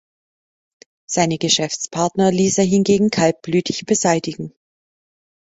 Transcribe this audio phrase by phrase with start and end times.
[1.05, 4.55] Seine Geschäftspartner ließ er hingegen kaltblütig beseitigen.